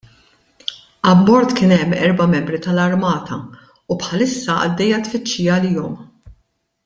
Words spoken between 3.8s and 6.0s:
u bħalissa għaddejja tfittxija għalihom.